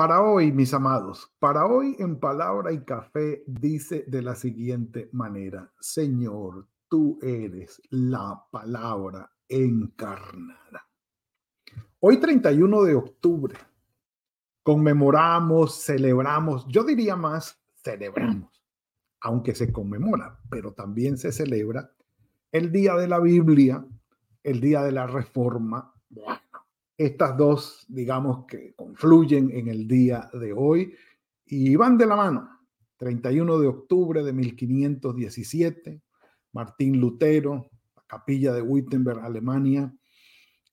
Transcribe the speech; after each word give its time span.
Para 0.00 0.22
hoy, 0.22 0.50
mis 0.50 0.72
amados, 0.72 1.30
para 1.38 1.66
hoy 1.66 1.94
en 1.98 2.18
Palabra 2.18 2.72
y 2.72 2.82
Café 2.86 3.44
dice 3.46 4.06
de 4.06 4.22
la 4.22 4.34
siguiente 4.34 5.10
manera, 5.12 5.70
Señor, 5.78 6.66
tú 6.88 7.18
eres 7.20 7.82
la 7.90 8.46
palabra 8.50 9.30
encarnada. 9.46 10.88
Hoy 11.98 12.16
31 12.18 12.82
de 12.84 12.94
octubre, 12.94 13.54
conmemoramos, 14.62 15.84
celebramos, 15.84 16.66
yo 16.66 16.82
diría 16.82 17.14
más, 17.14 17.60
celebramos, 17.84 18.64
aunque 19.20 19.54
se 19.54 19.70
conmemora, 19.70 20.40
pero 20.48 20.72
también 20.72 21.18
se 21.18 21.30
celebra 21.30 21.92
el 22.52 22.72
Día 22.72 22.94
de 22.94 23.06
la 23.06 23.20
Biblia, 23.20 23.84
el 24.44 24.62
Día 24.62 24.80
de 24.80 24.92
la 24.92 25.06
Reforma 25.06 25.92
estas 27.00 27.34
dos, 27.34 27.86
digamos 27.88 28.44
que 28.44 28.74
confluyen 28.74 29.50
en 29.52 29.68
el 29.68 29.88
día 29.88 30.28
de 30.34 30.52
hoy 30.52 30.94
y 31.46 31.74
van 31.74 31.96
de 31.96 32.04
la 32.04 32.14
mano. 32.14 32.50
31 32.98 33.58
de 33.58 33.68
octubre 33.68 34.22
de 34.22 34.34
1517, 34.34 36.02
Martín 36.52 37.00
Lutero, 37.00 37.70
la 37.96 38.02
capilla 38.06 38.52
de 38.52 38.60
Wittenberg, 38.60 39.20
Alemania, 39.20 39.90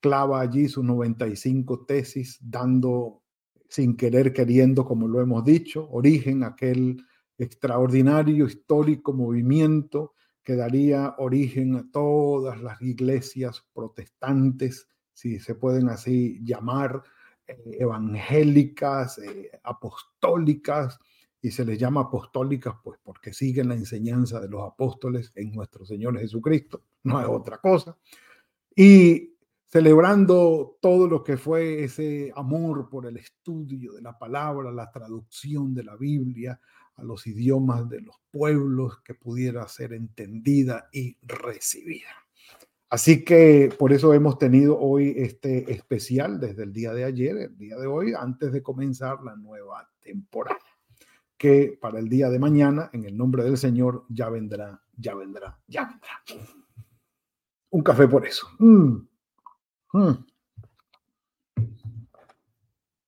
clava 0.01 0.41
allí 0.41 0.67
sus 0.67 0.83
95 0.83 1.85
tesis, 1.85 2.37
dando 2.41 3.23
sin 3.69 3.95
querer 3.95 4.33
queriendo, 4.33 4.83
como 4.83 5.07
lo 5.07 5.21
hemos 5.21 5.45
dicho, 5.45 5.87
origen 5.91 6.43
a 6.43 6.47
aquel 6.47 7.01
extraordinario 7.37 8.47
histórico 8.47 9.13
movimiento 9.13 10.13
que 10.43 10.57
daría 10.57 11.15
origen 11.19 11.77
a 11.77 11.89
todas 11.89 12.61
las 12.61 12.81
iglesias 12.81 13.65
protestantes 13.73 14.89
si 15.17 15.39
se 15.39 15.55
pueden 15.55 15.89
así 15.89 16.39
llamar, 16.43 17.01
eh, 17.47 17.77
evangélicas, 17.79 19.17
eh, 19.17 19.49
apostólicas, 19.63 20.99
y 21.41 21.49
se 21.49 21.65
les 21.65 21.79
llama 21.79 22.01
apostólicas 22.01 22.75
pues 22.83 22.99
porque 23.01 23.33
siguen 23.33 23.69
la 23.69 23.73
enseñanza 23.73 24.39
de 24.39 24.47
los 24.47 24.61
apóstoles 24.61 25.31
en 25.33 25.51
nuestro 25.53 25.85
Señor 25.85 26.19
Jesucristo, 26.19 26.83
no 27.01 27.19
es 27.19 27.27
otra 27.27 27.57
cosa. 27.57 27.97
Y 28.75 29.33
celebrando 29.65 30.77
todo 30.79 31.07
lo 31.07 31.23
que 31.23 31.37
fue 31.37 31.83
ese 31.83 32.31
amor 32.35 32.87
por 32.87 33.07
el 33.07 33.17
estudio 33.17 33.93
de 33.93 34.03
la 34.03 34.19
palabra, 34.19 34.71
la 34.71 34.91
traducción 34.91 35.73
de 35.73 35.83
la 35.83 35.95
Biblia 35.95 36.61
a 36.95 37.03
los 37.03 37.25
idiomas 37.25 37.89
de 37.89 38.01
los 38.01 38.17
pueblos 38.29 38.99
que 39.03 39.15
pudiera 39.15 39.67
ser 39.67 39.93
entendida 39.93 40.89
y 40.91 41.17
recibida. 41.23 42.26
Así 42.89 43.25
que 43.25 43.73
por 43.77 43.91
eso 43.91 44.13
hemos 44.13 44.37
tenido 44.37 44.79
hoy 44.79 45.13
este 45.17 45.71
especial 45.71 46.39
desde 46.39 46.63
el 46.63 46.71
día 46.71 46.93
de 46.93 47.03
ayer, 47.03 47.37
el 47.37 47.57
día 47.57 47.75
de 47.77 47.85
hoy, 47.85 48.13
antes 48.17 48.53
de 48.53 48.63
comenzar 48.63 49.21
la 49.23 49.35
nueva 49.35 49.89
temporada, 49.99 50.59
que 51.37 51.77
para 51.81 51.99
el 51.99 52.07
día 52.07 52.29
de 52.29 52.39
mañana, 52.39 52.89
en 52.93 53.03
el 53.03 53.17
nombre 53.17 53.43
del 53.43 53.57
Señor, 53.57 54.05
ya 54.07 54.29
vendrá, 54.29 54.81
ya 54.95 55.15
vendrá, 55.15 55.59
ya 55.67 55.83
vendrá. 55.85 56.45
Un 57.69 57.83
café 57.83 58.07
por 58.07 58.25
eso. 58.25 58.47
Mm. 58.59 59.07
Mm. 59.91 60.25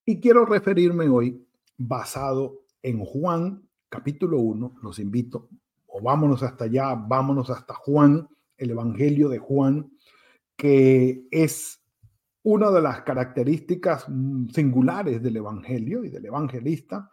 Y 0.05 0.19
quiero 0.19 0.45
referirme 0.45 1.07
hoy 1.07 1.47
basado 1.77 2.65
en 2.81 2.99
Juan 3.05 3.69
capítulo 3.89 4.39
1, 4.39 4.75
los 4.83 4.99
invito, 4.99 5.49
o 5.87 6.01
vámonos 6.01 6.43
hasta 6.43 6.65
allá, 6.65 6.93
vámonos 6.93 7.49
hasta 7.49 7.73
Juan 7.73 8.27
el 8.59 8.71
Evangelio 8.71 9.29
de 9.29 9.39
Juan, 9.39 9.91
que 10.55 11.27
es 11.31 11.79
una 12.43 12.71
de 12.71 12.81
las 12.81 13.01
características 13.01 14.05
mm, 14.07 14.49
singulares 14.49 15.21
del 15.21 15.37
Evangelio 15.37 16.03
y 16.03 16.09
del 16.09 16.25
evangelista, 16.25 17.11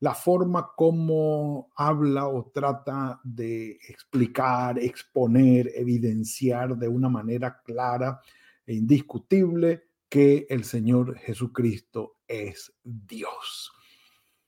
la 0.00 0.14
forma 0.14 0.70
como 0.76 1.70
habla 1.76 2.26
o 2.26 2.50
trata 2.52 3.20
de 3.22 3.72
explicar, 3.88 4.78
exponer, 4.78 5.70
evidenciar 5.74 6.76
de 6.76 6.88
una 6.88 7.08
manera 7.08 7.60
clara 7.62 8.20
e 8.66 8.74
indiscutible 8.74 9.84
que 10.08 10.46
el 10.48 10.64
Señor 10.64 11.16
Jesucristo 11.18 12.16
es 12.26 12.72
Dios. 12.82 13.72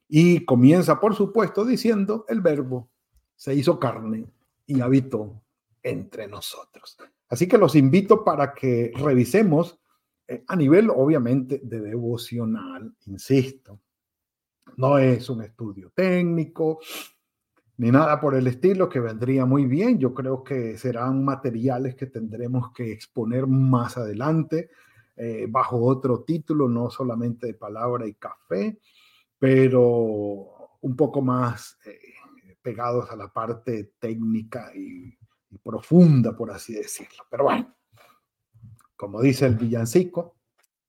Y 0.09 0.45
comienza, 0.45 0.99
por 0.99 1.15
supuesto, 1.15 1.65
diciendo, 1.65 2.25
el 2.29 2.41
verbo 2.41 2.91
se 3.37 3.55
hizo 3.55 3.79
carne 3.79 4.27
y 4.67 4.81
habitó 4.81 5.43
entre 5.83 6.29
nosotros. 6.29 6.97
Así 7.29 7.49
que 7.49 7.59
los 7.59 7.75
invito 7.75 8.25
para 8.25 8.55
que 8.55 8.93
revisemos 8.95 9.79
eh, 10.29 10.45
a 10.47 10.57
nivel, 10.57 10.91
obviamente, 10.91 11.61
de 11.63 11.81
devocional, 11.81 12.95
insisto. 13.07 13.81
No 14.77 14.99
es 14.99 15.29
un 15.29 15.43
estudio 15.43 15.91
técnico 15.95 16.81
ni 17.79 17.91
nada 17.91 18.21
por 18.21 18.35
el 18.35 18.47
estilo 18.47 18.89
que 18.89 19.01
vendría 19.01 19.45
muy 19.45 19.67
bien. 19.67 19.99
Yo 19.99 20.15
creo 20.15 20.45
que 20.45 20.79
serán 20.79 21.25
materiales 21.25 21.95
que 21.97 22.07
tendremos 22.07 22.73
que 22.73 22.93
exponer 22.93 23.47
más 23.47 23.97
adelante 23.97 24.71
eh, 25.17 25.47
bajo 25.49 25.83
otro 25.85 26.23
título, 26.23 26.69
no 26.69 26.91
solamente 26.91 27.49
de 27.49 27.55
palabra 27.55 28.07
y 28.07 28.15
café, 28.15 28.79
pero 29.39 29.61
un 30.81 30.97
poco 30.97 31.23
más 31.23 31.79
eh, 31.85 31.99
pegados 32.63 33.11
a 33.11 33.17
la 33.17 33.33
parte 33.33 33.95
técnica 33.99 34.71
y 34.75 35.19
profunda, 35.59 36.37
por 36.37 36.51
así 36.51 36.75
decirlo. 36.75 37.25
Pero 37.31 37.45
bueno, 37.45 37.75
como 38.97 39.21
dice 39.21 39.47
el 39.47 39.57
villancico, 39.57 40.37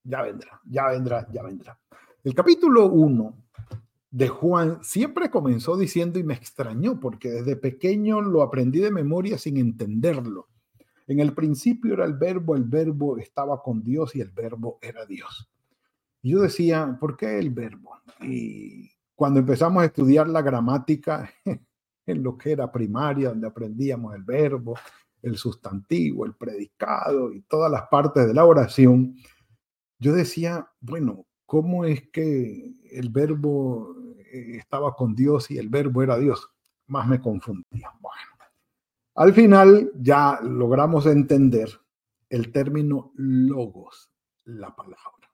ya 0.03 0.21
vendrá, 0.21 0.61
ya 0.65 0.87
vendrá, 0.87 1.27
ya 1.31 1.43
vendrá. 1.43 1.79
El 2.23 2.33
capítulo 2.33 2.87
1 2.87 3.37
de 4.11 4.27
Juan 4.27 4.83
siempre 4.83 5.31
comenzó 5.31 5.75
diciendo 5.75 6.19
y 6.19 6.23
me 6.23 6.35
extrañó 6.35 6.99
porque 6.99 7.31
desde 7.31 7.55
pequeño 7.55 8.21
lo 8.21 8.43
aprendí 8.43 8.79
de 8.79 8.91
memoria 8.91 9.37
sin 9.37 9.57
entenderlo. 9.57 10.47
En 11.07 11.19
el 11.19 11.33
principio 11.33 11.93
era 11.93 12.05
el 12.05 12.13
verbo, 12.13 12.55
el 12.55 12.63
verbo 12.63 13.17
estaba 13.17 13.61
con 13.61 13.83
Dios 13.83 14.15
y 14.15 14.21
el 14.21 14.29
verbo 14.29 14.79
era 14.81 15.05
Dios. 15.05 15.49
Yo 16.21 16.41
decía, 16.41 16.97
¿por 16.99 17.17
qué 17.17 17.39
el 17.39 17.49
verbo? 17.49 17.97
Y 18.21 18.89
cuando 19.15 19.39
empezamos 19.39 19.83
a 19.83 19.87
estudiar 19.87 20.29
la 20.29 20.41
gramática, 20.41 21.29
en 22.05 22.23
lo 22.23 22.37
que 22.37 22.51
era 22.51 22.71
primaria, 22.71 23.29
donde 23.29 23.47
aprendíamos 23.47 24.15
el 24.15 24.23
verbo, 24.23 24.75
el 25.21 25.37
sustantivo, 25.37 26.25
el 26.25 26.35
predicado 26.35 27.31
y 27.31 27.41
todas 27.41 27.71
las 27.71 27.83
partes 27.83 28.27
de 28.27 28.33
la 28.33 28.45
oración, 28.45 29.15
yo 29.99 30.13
decía, 30.13 30.69
bueno, 30.81 31.25
¿cómo 31.45 31.85
es 31.85 32.09
que 32.09 32.73
el 32.91 33.09
verbo 33.09 33.95
eh, 34.17 34.57
estaba 34.57 34.93
con 34.95 35.15
Dios 35.15 35.49
y 35.49 35.57
el 35.57 35.69
verbo 35.69 36.03
era 36.03 36.17
Dios? 36.17 36.49
Más 36.87 37.07
me 37.07 37.21
confundía. 37.21 37.89
Bueno, 38.01 38.33
al 39.15 39.33
final 39.33 39.91
ya 39.95 40.39
logramos 40.41 41.05
entender 41.05 41.69
el 42.29 42.51
término 42.51 43.13
logos, 43.15 44.11
la 44.45 44.75
palabra. 44.75 45.29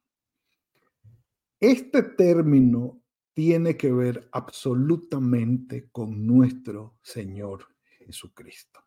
Este 1.60 2.04
término 2.04 3.02
tiene 3.40 3.78
que 3.78 3.90
ver 3.90 4.28
absolutamente 4.34 5.88
con 5.94 6.28
nuestro 6.28 6.98
Señor 7.02 7.68
Jesucristo. 7.98 8.82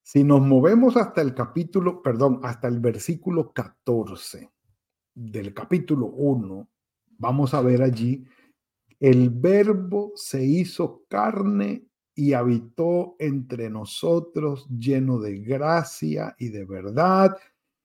Si 0.00 0.22
nos 0.22 0.42
movemos 0.42 0.96
hasta 0.96 1.22
el 1.22 1.34
capítulo, 1.34 2.00
perdón, 2.00 2.38
hasta 2.44 2.68
el 2.68 2.78
versículo 2.78 3.52
14 3.52 4.48
del 5.12 5.52
capítulo 5.52 6.06
1, 6.06 6.68
vamos 7.18 7.52
a 7.52 7.60
ver 7.60 7.82
allí, 7.82 8.24
el 9.00 9.28
verbo 9.28 10.12
se 10.14 10.44
hizo 10.44 11.02
carne 11.08 11.84
y 12.14 12.34
habitó 12.34 13.16
entre 13.18 13.70
nosotros 13.70 14.68
lleno 14.68 15.18
de 15.18 15.36
gracia 15.40 16.32
y 16.38 16.50
de 16.50 16.64
verdad, 16.64 17.36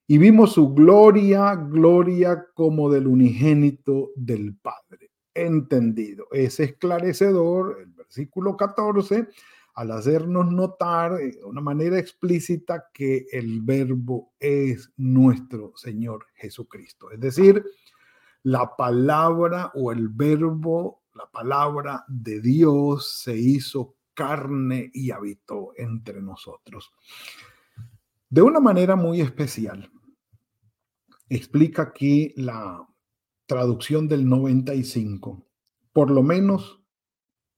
y 0.05 0.19
vimos 0.19 0.53
su 0.53 0.71
gloria, 0.71 1.55
gloria 1.55 2.45
como 2.53 2.91
del 2.91 3.07
unigénito 3.07 4.11
del 4.15 4.55
Padre 4.55 5.02
entendido. 5.33 6.27
Es 6.31 6.59
esclarecedor 6.59 7.79
el 7.81 7.91
versículo 7.91 8.55
14 8.57 9.27
al 9.75 9.91
hacernos 9.91 10.51
notar 10.51 11.17
de 11.17 11.43
una 11.43 11.61
manera 11.61 11.97
explícita 11.97 12.89
que 12.93 13.25
el 13.31 13.61
verbo 13.61 14.33
es 14.39 14.91
nuestro 14.97 15.73
Señor 15.75 16.27
Jesucristo. 16.35 17.09
Es 17.11 17.19
decir, 17.19 17.63
la 18.43 18.75
palabra 18.75 19.71
o 19.75 19.91
el 19.91 20.09
verbo 20.09 21.01
La 21.15 21.29
palabra 21.29 22.03
de 22.07 22.41
Dios 22.41 23.21
se 23.21 23.37
hizo 23.37 23.97
carne 24.15 24.89
y 24.93 25.11
habitó 25.11 25.71
entre 25.77 26.21
nosotros. 26.21 26.91
De 28.29 28.41
una 28.41 28.59
manera 28.59 28.95
muy 28.95 29.21
especial, 29.21 29.91
explica 31.29 31.83
aquí 31.83 32.33
la 32.35 32.83
traducción 33.45 34.07
del 34.07 34.27
95, 34.27 35.45
por 35.91 36.09
lo 36.11 36.23
menos 36.23 36.81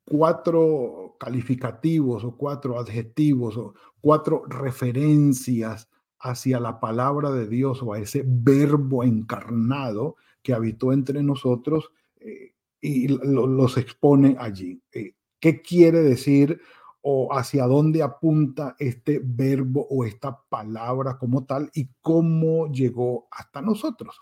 cuatro 0.06 1.16
calificativos 1.20 2.24
o 2.24 2.38
cuatro 2.38 2.80
adjetivos 2.80 3.58
o 3.58 3.74
cuatro 4.02 4.44
referencias 4.48 5.90
hacia 6.20 6.60
la 6.60 6.80
palabra 6.80 7.32
de 7.32 7.48
Dios 7.48 7.82
o 7.84 7.94
a 7.94 8.00
ese 8.00 8.24
verbo 8.26 9.04
encarnado 9.04 10.16
que 10.42 10.54
habitó 10.54 10.94
entre 10.94 11.22
nosotros 11.24 11.92
eh, 12.20 12.54
y 12.82 13.08
los 13.08 13.78
expone 13.78 14.36
allí. 14.40 14.82
Eh, 14.92 15.14
¿Qué 15.40 15.62
quiere 15.62 16.00
decir 16.00 16.60
o 17.02 17.34
hacia 17.34 17.66
dónde 17.66 18.02
apunta 18.02 18.76
este 18.80 19.22
verbo 19.24 19.86
o 19.90 20.06
esta 20.06 20.40
palabra 20.50 21.18
como 21.18 21.46
tal 21.46 21.70
y 21.74 21.90
cómo 22.02 22.72
llegó 22.72 23.28
hasta 23.32 23.62
nosotros? 23.62 24.16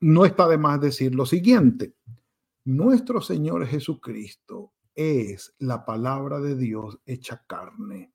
No 0.00 0.24
está 0.24 0.48
de 0.48 0.58
más 0.58 0.80
decir 0.80 1.14
lo 1.14 1.26
siguiente. 1.26 1.94
Nuestro 2.64 3.20
Señor 3.20 3.66
Jesucristo 3.66 4.72
es 4.94 5.54
la 5.58 5.84
palabra 5.84 6.40
de 6.40 6.56
Dios 6.56 6.98
hecha 7.04 7.44
carne. 7.46 8.12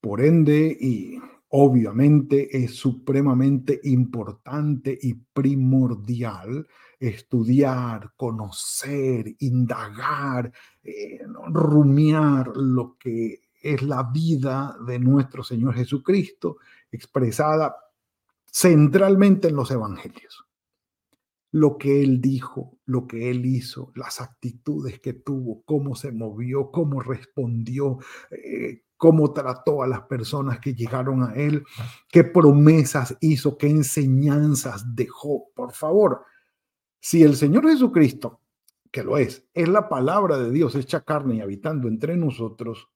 Por 0.00 0.20
ende, 0.20 0.76
y 0.80 1.18
obviamente 1.48 2.56
es 2.56 2.76
supremamente 2.76 3.80
importante 3.84 4.98
y 5.00 5.14
primordial 5.14 6.66
estudiar, 6.98 8.12
conocer, 8.16 9.34
indagar, 9.40 10.52
eh, 10.82 11.20
rumiar 11.48 12.56
lo 12.56 12.96
que 12.98 13.40
es 13.60 13.82
la 13.82 14.04
vida 14.04 14.76
de 14.86 14.98
nuestro 14.98 15.42
Señor 15.42 15.74
Jesucristo 15.74 16.58
expresada 16.90 17.76
centralmente 18.50 19.48
en 19.48 19.56
los 19.56 19.70
evangelios 19.70 20.46
lo 21.52 21.76
que 21.76 22.02
él 22.02 22.20
dijo, 22.20 22.78
lo 22.86 23.06
que 23.06 23.30
él 23.30 23.44
hizo, 23.44 23.92
las 23.94 24.22
actitudes 24.22 25.00
que 25.00 25.12
tuvo, 25.12 25.62
cómo 25.64 25.94
se 25.94 26.10
movió, 26.10 26.70
cómo 26.70 27.00
respondió, 27.00 27.98
eh, 28.30 28.84
cómo 28.96 29.32
trató 29.34 29.82
a 29.82 29.86
las 29.86 30.00
personas 30.02 30.60
que 30.60 30.74
llegaron 30.74 31.22
a 31.22 31.34
él, 31.34 31.62
qué 32.08 32.24
promesas 32.24 33.16
hizo, 33.20 33.58
qué 33.58 33.68
enseñanzas 33.68 34.94
dejó. 34.94 35.50
Por 35.54 35.72
favor, 35.72 36.24
si 36.98 37.22
el 37.22 37.36
Señor 37.36 37.68
Jesucristo, 37.68 38.40
que 38.90 39.02
lo 39.02 39.18
es, 39.18 39.46
es 39.52 39.68
la 39.68 39.90
palabra 39.90 40.38
de 40.38 40.50
Dios 40.50 40.74
hecha 40.74 41.04
carne 41.04 41.34
y 41.34 41.40
habitando 41.42 41.86
entre 41.86 42.16
nosotros, 42.16 42.88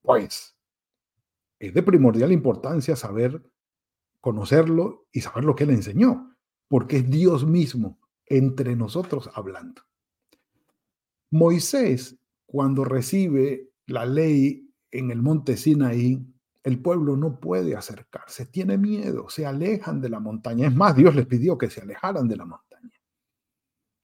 pues 0.00 0.56
es 1.58 1.74
de 1.74 1.82
primordial 1.82 2.32
importancia 2.32 2.96
saber 2.96 3.42
conocerlo 4.20 5.08
y 5.12 5.20
saber 5.20 5.44
lo 5.44 5.54
que 5.54 5.64
él 5.64 5.70
enseñó 5.70 6.28
porque 6.68 6.98
es 6.98 7.10
Dios 7.10 7.46
mismo 7.46 7.97
entre 8.28 8.76
nosotros 8.76 9.30
hablando. 9.34 9.82
Moisés, 11.30 12.18
cuando 12.46 12.84
recibe 12.84 13.70
la 13.86 14.06
ley 14.06 14.70
en 14.90 15.10
el 15.10 15.22
monte 15.22 15.56
Sinaí, 15.56 16.24
el 16.62 16.80
pueblo 16.80 17.16
no 17.16 17.38
puede 17.40 17.76
acercarse, 17.76 18.46
tiene 18.46 18.76
miedo, 18.76 19.28
se 19.28 19.46
alejan 19.46 20.00
de 20.00 20.08
la 20.08 20.20
montaña. 20.20 20.66
Es 20.66 20.74
más, 20.74 20.96
Dios 20.96 21.14
les 21.14 21.26
pidió 21.26 21.56
que 21.56 21.70
se 21.70 21.80
alejaran 21.80 22.28
de 22.28 22.36
la 22.36 22.44
montaña. 22.44 22.68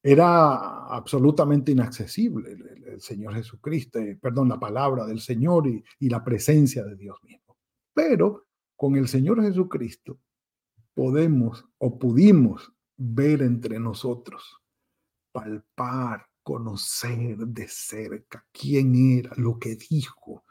Era 0.02 0.86
absolutamente 0.86 1.72
inaccesible 1.72 2.52
el, 2.52 3.00
Señor 3.00 3.34
Jesucristo, 3.34 3.98
eh, 3.98 4.16
perdón, 4.20 4.48
la 4.50 4.60
palabra 4.60 5.04
del 5.06 5.18
Señor 5.18 5.66
y, 5.66 5.82
y 5.98 6.08
la 6.08 6.22
presencia 6.22 6.84
de 6.84 6.94
Dios 6.94 7.18
mismo. 7.24 7.56
Pero 7.92 8.46
con 8.76 8.96
el 8.96 9.08
Señor 9.08 9.42
Jesucristo 9.42 10.20
podemos 10.94 11.64
o 11.78 11.98
pudimos 11.98 12.73
ver 12.96 13.42
entre 13.42 13.78
nosotros, 13.78 14.60
palpar, 15.32 16.26
conocer 16.42 17.38
de 17.38 17.68
cerca 17.68 18.46
quién 18.52 19.18
era, 19.18 19.32
lo 19.36 19.58
que 19.58 19.76
dijo, 19.76 20.44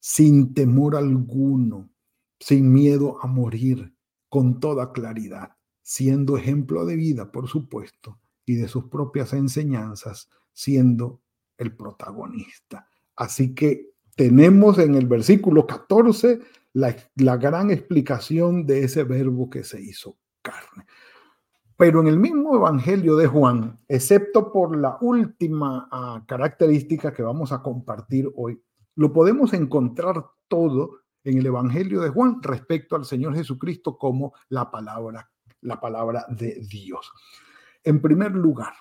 sin 0.00 0.54
temor 0.54 0.96
alguno, 0.96 1.90
sin 2.38 2.72
miedo 2.72 3.18
a 3.22 3.26
morir, 3.26 3.94
con 4.28 4.58
toda 4.58 4.92
claridad, 4.92 5.56
siendo 5.82 6.36
ejemplo 6.36 6.84
de 6.84 6.96
vida, 6.96 7.30
por 7.30 7.48
supuesto, 7.48 8.18
y 8.44 8.56
de 8.56 8.68
sus 8.68 8.84
propias 8.84 9.32
enseñanzas, 9.32 10.28
siendo 10.52 11.22
el 11.56 11.76
protagonista. 11.76 12.88
Así 13.16 13.54
que 13.54 13.94
tenemos 14.16 14.78
en 14.78 14.94
el 14.94 15.06
versículo 15.06 15.66
14 15.66 16.40
la, 16.72 17.36
gran 17.36 17.70
explicación 17.70 18.66
de 18.66 18.84
ese 18.84 19.04
verbo 19.04 19.48
que 19.48 19.64
se 19.64 19.80
hizo 19.80 20.18
carne. 20.42 20.86
Pero 21.76 22.00
en 22.00 22.06
el 22.06 22.18
mismo 22.18 22.54
Evangelio 22.54 23.16
de 23.16 23.26
Juan, 23.26 23.80
excepto 23.88 24.52
por 24.52 24.76
la 24.76 24.96
última 25.00 25.88
ah, 25.90 26.22
característica 26.26 27.12
que 27.12 27.22
vamos 27.22 27.50
a 27.52 27.62
compartir 27.62 28.30
hoy, 28.36 28.62
lo 28.94 29.12
podemos 29.12 29.52
encontrar 29.54 30.24
todo 30.46 31.00
en 31.24 31.38
el 31.38 31.46
Evangelio 31.46 32.00
de 32.00 32.10
Juan 32.10 32.40
respecto 32.42 32.94
al 32.94 33.04
Señor 33.04 33.34
Jesucristo 33.34 33.98
como 33.98 34.34
la 34.50 34.70
palabra, 34.70 35.30
la 35.62 35.80
palabra 35.80 36.26
de 36.28 36.60
Dios. 36.68 37.10
En 37.82 38.00
primer 38.00 38.32
lugar, 38.32 38.74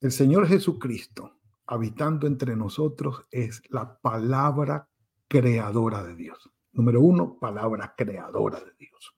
el 0.00 0.12
Señor 0.12 0.46
Jesucristo 0.46 1.38
habitando 1.66 2.26
entre 2.26 2.54
nosotros 2.54 3.24
es 3.30 3.62
la 3.70 3.98
palabra 3.98 4.88
creadora 5.26 6.02
de 6.02 6.14
Dios. 6.14 6.50
Número 6.72 7.00
uno, 7.00 7.38
palabra 7.38 7.94
creadora 7.96 8.60
de 8.60 8.72
Dios. 8.78 9.14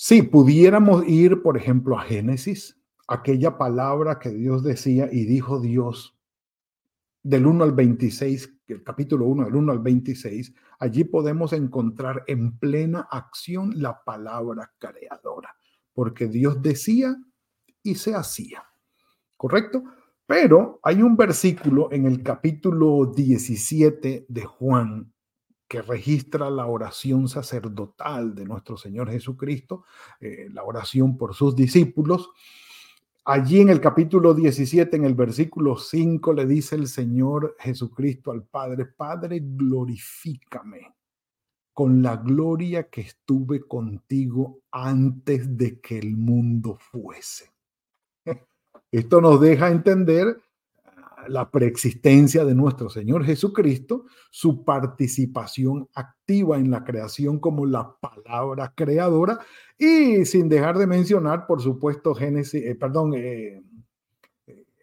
Si 0.00 0.22
pudiéramos 0.22 1.08
ir, 1.08 1.42
por 1.42 1.56
ejemplo, 1.56 1.98
a 1.98 2.02
Génesis, 2.02 2.80
aquella 3.08 3.58
palabra 3.58 4.20
que 4.20 4.30
Dios 4.30 4.62
decía 4.62 5.08
y 5.10 5.24
dijo 5.24 5.58
Dios 5.58 6.16
del 7.24 7.48
1 7.48 7.64
al 7.64 7.72
26, 7.72 8.60
el 8.68 8.84
capítulo 8.84 9.26
1 9.26 9.46
del 9.46 9.56
1 9.56 9.72
al 9.72 9.80
26, 9.80 10.54
allí 10.78 11.02
podemos 11.02 11.52
encontrar 11.52 12.22
en 12.28 12.56
plena 12.60 13.08
acción 13.10 13.72
la 13.74 14.04
palabra 14.04 14.72
creadora, 14.78 15.56
porque 15.92 16.28
Dios 16.28 16.62
decía 16.62 17.16
y 17.82 17.96
se 17.96 18.14
hacía. 18.14 18.62
¿Correcto? 19.36 19.82
Pero 20.26 20.78
hay 20.84 21.02
un 21.02 21.16
versículo 21.16 21.90
en 21.90 22.06
el 22.06 22.22
capítulo 22.22 23.12
17 23.16 24.26
de 24.28 24.44
Juan 24.44 25.12
que 25.68 25.82
registra 25.82 26.50
la 26.50 26.66
oración 26.66 27.28
sacerdotal 27.28 28.34
de 28.34 28.46
nuestro 28.46 28.78
Señor 28.78 29.10
Jesucristo, 29.10 29.84
eh, 30.18 30.48
la 30.50 30.64
oración 30.64 31.18
por 31.18 31.34
sus 31.34 31.54
discípulos. 31.54 32.30
Allí 33.26 33.60
en 33.60 33.68
el 33.68 33.78
capítulo 33.78 34.32
17, 34.32 34.96
en 34.96 35.04
el 35.04 35.14
versículo 35.14 35.76
5, 35.76 36.32
le 36.32 36.46
dice 36.46 36.74
el 36.76 36.88
Señor 36.88 37.54
Jesucristo 37.58 38.30
al 38.30 38.44
Padre, 38.44 38.86
Padre, 38.86 39.40
glorifícame 39.42 40.94
con 41.74 42.02
la 42.02 42.16
gloria 42.16 42.88
que 42.88 43.02
estuve 43.02 43.60
contigo 43.60 44.62
antes 44.72 45.56
de 45.56 45.78
que 45.78 45.98
el 45.98 46.16
mundo 46.16 46.78
fuese. 46.80 47.52
Esto 48.90 49.20
nos 49.20 49.40
deja 49.40 49.68
entender 49.68 50.40
la 51.28 51.50
preexistencia 51.50 52.44
de 52.44 52.54
nuestro 52.54 52.88
Señor 52.88 53.24
Jesucristo, 53.24 54.06
su 54.30 54.64
participación 54.64 55.88
activa 55.94 56.56
en 56.58 56.70
la 56.70 56.84
creación 56.84 57.38
como 57.38 57.66
la 57.66 57.96
palabra 58.00 58.72
creadora 58.74 59.38
y 59.76 60.24
sin 60.24 60.48
dejar 60.48 60.78
de 60.78 60.86
mencionar, 60.86 61.46
por 61.46 61.60
supuesto, 61.60 62.14
Génesis, 62.14 62.64
eh, 62.64 62.74
perdón, 62.74 63.14
eh, 63.14 63.62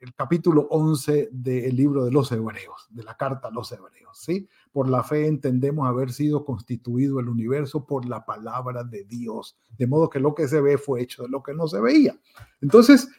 el 0.05 0.13
capítulo 0.13 0.67
11 0.69 1.29
del 1.31 1.75
libro 1.75 2.05
de 2.05 2.11
los 2.11 2.31
Hebreos, 2.31 2.87
de 2.91 3.03
la 3.03 3.17
carta 3.17 3.47
a 3.47 3.51
los 3.51 3.71
Hebreos, 3.71 4.19
¿sí? 4.19 4.47
Por 4.71 4.87
la 4.87 5.03
fe 5.03 5.25
entendemos 5.25 5.87
haber 5.87 6.11
sido 6.11 6.45
constituido 6.45 7.19
el 7.19 7.27
universo 7.27 7.87
por 7.87 8.05
la 8.05 8.23
palabra 8.23 8.83
de 8.83 9.03
Dios, 9.05 9.57
de 9.77 9.87
modo 9.87 10.09
que 10.09 10.19
lo 10.19 10.35
que 10.35 10.47
se 10.47 10.61
ve 10.61 10.77
fue 10.77 11.01
hecho 11.01 11.23
de 11.23 11.29
lo 11.29 11.41
que 11.41 11.55
no 11.55 11.67
se 11.67 11.81
veía. 11.81 12.15
Entonces, 12.61 13.09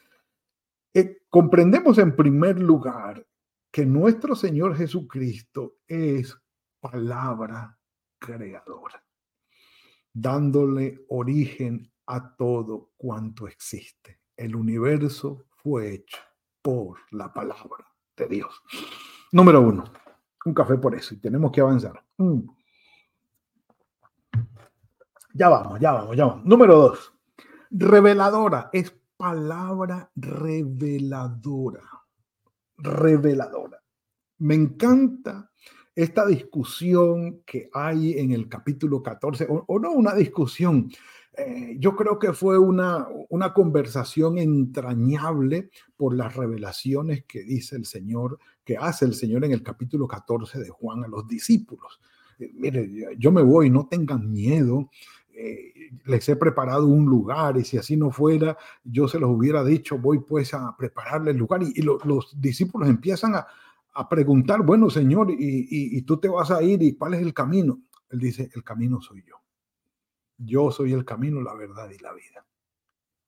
comprendemos 1.28 1.98
en 1.98 2.16
primer 2.16 2.60
lugar 2.60 3.26
que 3.70 3.84
nuestro 3.84 4.34
Señor 4.34 4.76
Jesucristo 4.76 5.76
es 5.86 6.36
palabra 6.80 7.78
creadora, 8.18 9.04
dándole 10.12 11.04
origen 11.08 11.92
a 12.06 12.34
todo 12.36 12.92
cuanto 12.96 13.48
existe. 13.48 14.20
El 14.36 14.56
universo 14.56 15.46
fue 15.50 15.94
hecho 15.94 16.18
por 16.62 16.98
la 17.10 17.32
palabra 17.32 17.86
de 18.16 18.26
Dios. 18.28 18.62
Número 19.32 19.60
uno, 19.60 19.84
un 20.44 20.54
café 20.54 20.78
por 20.78 20.94
eso 20.94 21.14
y 21.14 21.18
tenemos 21.18 21.50
que 21.52 21.60
avanzar. 21.60 22.02
Mm. 22.16 22.40
Ya 25.34 25.48
vamos, 25.50 25.78
ya 25.80 25.92
vamos, 25.92 26.16
ya 26.16 26.24
vamos. 26.24 26.46
Número 26.46 26.78
dos, 26.78 27.12
reveladora 27.70 28.70
es 28.72 28.90
palabra 29.16 30.10
reveladora. 30.14 31.82
Reveladora. 32.78 33.82
Me 34.38 34.54
encanta 34.54 35.50
esta 35.94 36.26
discusión 36.26 37.42
que 37.46 37.70
hay 37.72 38.18
en 38.18 38.32
el 38.32 38.48
capítulo 38.48 39.02
14, 39.02 39.46
o, 39.48 39.78
no 39.78 39.92
una 39.92 40.14
discusión, 40.14 40.90
eh, 41.38 41.76
yo 41.78 41.96
creo 41.96 42.18
que 42.18 42.34
fue 42.34 42.58
una, 42.58 43.08
una 43.30 43.54
conversación 43.54 44.36
entrañable 44.36 45.70
por 45.96 46.14
las 46.14 46.36
revelaciones 46.36 47.24
que 47.24 47.44
dice 47.44 47.76
el 47.76 47.86
Señor, 47.86 48.38
que 48.62 48.76
hace 48.76 49.06
el 49.06 49.14
Señor 49.14 49.44
en 49.46 49.52
el 49.52 49.62
capítulo 49.62 50.06
14 50.06 50.58
de 50.58 50.68
Juan 50.68 51.04
a 51.04 51.08
los 51.08 51.26
discípulos. 51.26 51.98
Eh, 52.38 52.52
mire, 52.54 53.16
yo 53.18 53.32
me 53.32 53.42
voy, 53.42 53.70
no 53.70 53.88
tengan 53.88 54.30
miedo. 54.30 54.90
Eh, 55.38 55.90
les 56.06 56.26
he 56.30 56.36
preparado 56.36 56.86
un 56.86 57.04
lugar 57.04 57.58
y 57.58 57.64
si 57.64 57.76
así 57.76 57.94
no 57.96 58.10
fuera, 58.10 58.56
yo 58.82 59.06
se 59.06 59.18
los 59.18 59.28
hubiera 59.28 59.62
dicho, 59.62 59.98
voy 59.98 60.20
pues 60.20 60.54
a 60.54 60.74
prepararle 60.78 61.32
el 61.32 61.36
lugar 61.36 61.62
y, 61.62 61.82
los 61.82 62.40
discípulos 62.40 62.88
empiezan 62.88 63.34
a, 63.34 63.46
a 63.96 64.08
preguntar, 64.08 64.62
bueno, 64.62 64.90
Señor, 64.90 65.28
y, 65.30 66.02
tú 66.02 66.18
te 66.18 66.28
vas 66.28 66.50
a 66.50 66.62
ir, 66.62 66.82
¿y 66.82 66.94
cuál 66.94 67.14
es 67.14 67.22
el 67.22 67.32
camino? 67.32 67.80
Él 68.10 68.18
dice, 68.18 68.50
el 68.54 68.62
camino 68.62 69.00
soy 69.00 69.24
yo. 69.26 69.36
Yo 70.36 70.70
soy 70.70 70.92
el 70.92 71.04
camino, 71.04 71.40
la 71.40 71.54
verdad 71.54 71.88
y 71.90 71.98
la 72.02 72.12
vida. 72.12 72.44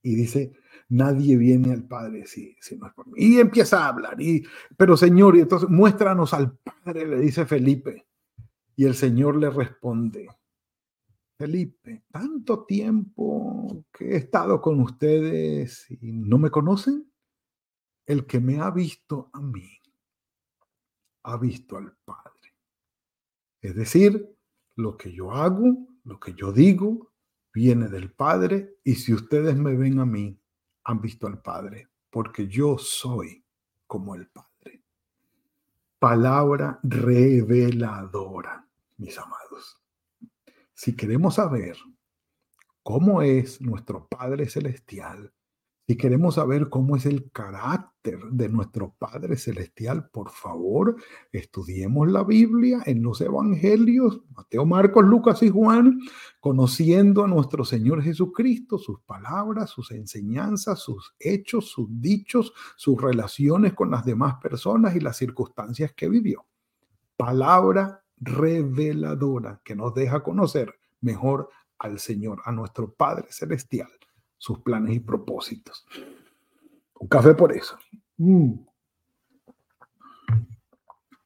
Y 0.02 0.14
dice, 0.14 0.52
nadie 0.90 1.36
viene 1.36 1.72
al 1.72 1.84
Padre 1.84 2.26
si, 2.26 2.54
si 2.60 2.76
no 2.76 2.86
es 2.86 2.92
por 2.92 3.06
mí. 3.06 3.14
Y 3.16 3.40
empieza 3.40 3.84
a 3.84 3.88
hablar, 3.88 4.20
y, 4.20 4.46
pero 4.76 4.96
Señor, 4.96 5.36
y 5.36 5.40
entonces 5.40 5.70
muéstranos 5.70 6.34
al 6.34 6.52
Padre, 6.58 7.06
le 7.06 7.18
dice 7.18 7.46
Felipe. 7.46 8.06
Y 8.76 8.84
el 8.84 8.94
Señor 8.94 9.36
le 9.36 9.48
responde, 9.48 10.28
Felipe, 11.38 12.02
tanto 12.10 12.64
tiempo 12.64 13.84
que 13.92 14.10
he 14.10 14.16
estado 14.16 14.60
con 14.60 14.80
ustedes 14.80 15.88
y 15.88 16.10
no 16.10 16.36
me 16.36 16.50
conocen. 16.50 17.12
El 18.04 18.26
que 18.26 18.40
me 18.40 18.58
ha 18.60 18.72
visto 18.72 19.30
a 19.32 19.40
mí 19.40 19.80
ha 21.22 21.36
visto 21.36 21.76
al 21.76 21.94
Padre. 22.04 22.56
Es 23.60 23.76
decir, 23.76 24.36
lo 24.74 24.96
que 24.96 25.12
yo 25.12 25.30
hago, 25.30 25.86
lo 26.04 26.18
que 26.18 26.34
yo 26.34 26.52
digo, 26.52 27.12
viene 27.52 27.88
del 27.88 28.10
Padre 28.12 28.78
y 28.82 28.96
si 28.96 29.14
ustedes 29.14 29.56
me 29.56 29.76
ven 29.76 30.00
a 30.00 30.06
mí, 30.06 30.40
han 30.84 31.00
visto 31.00 31.28
al 31.28 31.40
Padre, 31.40 31.88
porque 32.10 32.48
yo 32.48 32.78
soy 32.78 33.44
como 33.86 34.16
el 34.16 34.26
Padre. 34.28 34.82
Palabra 36.00 36.80
reveladora, 36.82 38.66
mis 38.96 39.16
amados. 39.18 39.87
Si 40.78 40.94
queremos 40.94 41.34
saber 41.34 41.76
cómo 42.84 43.20
es 43.20 43.60
nuestro 43.60 44.06
Padre 44.06 44.48
Celestial, 44.48 45.32
si 45.88 45.96
queremos 45.96 46.36
saber 46.36 46.68
cómo 46.68 46.94
es 46.94 47.04
el 47.04 47.32
carácter 47.32 48.20
de 48.30 48.48
nuestro 48.48 48.94
Padre 48.96 49.36
Celestial, 49.38 50.08
por 50.10 50.30
favor, 50.30 50.94
estudiemos 51.32 52.08
la 52.08 52.22
Biblia 52.22 52.80
en 52.86 53.02
los 53.02 53.20
Evangelios, 53.20 54.20
Mateo, 54.30 54.64
Marcos, 54.66 55.04
Lucas 55.04 55.42
y 55.42 55.48
Juan, 55.48 55.98
conociendo 56.38 57.24
a 57.24 57.26
nuestro 57.26 57.64
Señor 57.64 58.00
Jesucristo, 58.00 58.78
sus 58.78 59.00
palabras, 59.00 59.70
sus 59.70 59.90
enseñanzas, 59.90 60.78
sus 60.78 61.12
hechos, 61.18 61.70
sus 61.72 61.88
dichos, 61.90 62.52
sus 62.76 63.02
relaciones 63.02 63.74
con 63.74 63.90
las 63.90 64.04
demás 64.04 64.36
personas 64.40 64.94
y 64.94 65.00
las 65.00 65.16
circunstancias 65.16 65.92
que 65.92 66.08
vivió. 66.08 66.46
Palabra 67.16 68.04
reveladora 68.20 69.60
que 69.64 69.74
nos 69.74 69.94
deja 69.94 70.22
conocer 70.22 70.74
mejor 71.00 71.50
al 71.78 71.98
Señor, 71.98 72.42
a 72.44 72.52
nuestro 72.52 72.92
Padre 72.92 73.26
Celestial 73.30 73.88
sus 74.38 74.60
planes 74.60 74.94
y 74.94 75.00
propósitos. 75.00 75.84
Un 77.00 77.08
café 77.08 77.34
por 77.34 77.52
eso. 77.52 77.76
Mm. 78.16 78.52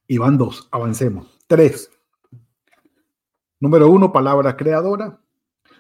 Y 0.09 0.19
van 0.19 0.37
dos, 0.37 0.69
avancemos. 0.73 1.39
Tres. 1.47 1.91
Número 3.61 3.89
uno, 3.89 4.13
palabra 4.13 4.57
creadora. 4.57 5.21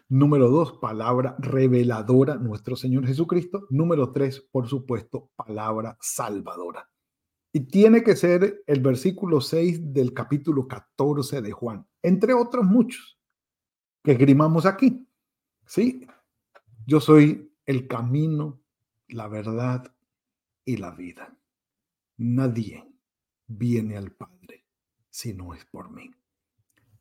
Número 0.09 0.51
dos, 0.51 0.75
palabra 0.75 1.37
reveladora, 1.39 2.37
nuestro 2.37 2.77
Señor 2.77 3.07
Jesucristo. 3.07 3.67
Número 3.71 4.13
tres, 4.13 4.41
por 4.41 4.69
supuesto, 4.69 5.31
palabra 5.35 5.97
salvadora. 6.01 6.89
Y 7.53 7.61
tiene 7.61 8.03
que 8.03 8.17
ser 8.17 8.63
el 8.67 8.81
versículo 8.81 9.41
6 9.41 9.93
del 9.93 10.15
capítulo 10.15 10.67
14 10.67 11.43
de 11.43 11.53
Juan, 11.53 11.87
entre 12.03 12.33
otros 12.33 12.65
muchos 12.65 13.19
que 14.03 14.13
esgrimamos 14.13 14.67
aquí. 14.67 15.07
¿Sí? 15.67 16.07
Yo 16.87 17.01
soy 17.01 17.55
el 17.67 17.87
camino, 17.87 18.61
la 19.09 19.29
verdad 19.29 19.95
y 20.65 20.77
la 20.79 20.91
vida. 20.91 21.37
Nadie 22.17 22.85
viene 23.47 23.97
al 23.97 24.13
Padre 24.13 24.67
si 25.11 25.35
no 25.35 25.55
es 25.55 25.65
por 25.67 25.91
mí. 25.91 26.11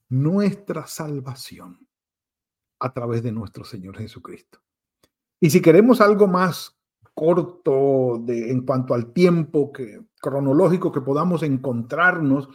Nuestra 0.10 0.86
salvación 0.86 1.88
a 2.79 2.93
través 2.93 3.24
de 3.24 3.31
nuestro 3.31 3.63
Señor 3.63 3.98
Jesucristo. 3.98 4.60
Y 5.39 5.50
si 5.50 5.62
queremos 5.62 6.01
algo 6.01 6.27
más 6.27 6.77
corto 7.22 8.20
de, 8.20 8.50
en 8.50 8.66
cuanto 8.66 8.96
al 8.96 9.13
tiempo 9.13 9.72
que, 9.72 10.08
cronológico 10.20 10.92
que 10.92 11.01
podamos 11.01 11.44
encontrarnos, 11.44 12.50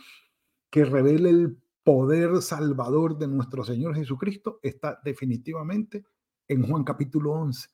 que 0.70 0.84
revele 0.84 1.30
el 1.30 1.62
poder 1.84 2.42
salvador 2.42 3.16
de 3.16 3.28
nuestro 3.28 3.62
Señor 3.62 3.94
Jesucristo, 3.94 4.58
está 4.64 5.00
definitivamente 5.04 6.04
en 6.48 6.66
Juan 6.66 6.82
capítulo 6.82 7.30
11. 7.30 7.68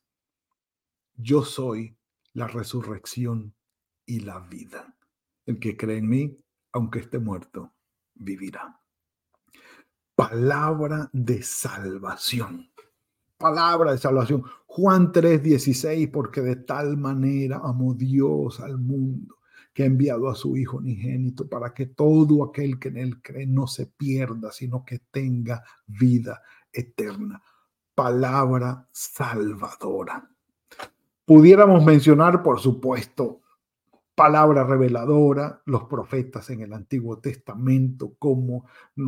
Yo 1.14 1.42
soy 1.46 1.96
la 2.34 2.46
resurrección 2.46 3.54
y 4.04 4.20
la 4.20 4.40
vida. 4.40 4.94
El 5.46 5.58
que 5.60 5.78
cree 5.78 5.96
en 5.96 6.10
mí, 6.10 6.36
aunque 6.72 6.98
esté 6.98 7.18
muerto, 7.18 7.72
vivirá. 8.12 8.78
Palabra 10.14 11.08
de 11.14 11.42
salvación. 11.42 12.70
Palabra 13.38 13.92
de 13.92 13.98
salvación. 13.98 14.44
Juan 14.74 15.12
3:16, 15.12 16.10
porque 16.10 16.40
de 16.40 16.56
tal 16.56 16.96
manera 16.96 17.60
amó 17.62 17.92
Dios 17.92 18.58
al 18.58 18.78
mundo 18.78 19.36
que 19.74 19.82
ha 19.82 19.86
enviado 19.86 20.30
a 20.30 20.34
su 20.34 20.56
Hijo 20.56 20.78
unigénito 20.78 21.46
para 21.46 21.74
que 21.74 21.86
todo 21.86 22.42
aquel 22.42 22.78
que 22.78 22.88
en 22.88 22.96
él 22.96 23.20
cree 23.20 23.46
no 23.46 23.66
se 23.66 23.84
pierda, 23.84 24.50
sino 24.50 24.82
que 24.82 25.00
tenga 25.10 25.62
vida 25.86 26.40
eterna 26.72 27.42
palabra 27.94 28.88
salvadora. 28.92 30.26
Pudiéramos 31.26 31.84
mencionar, 31.84 32.42
por 32.42 32.58
supuesto, 32.58 33.41
palabra 34.14 34.64
reveladora, 34.64 35.62
los 35.64 35.84
profetas 35.84 36.50
en 36.50 36.60
el 36.60 36.72
Antiguo 36.72 37.18
Testamento, 37.18 38.14
como 38.18 38.66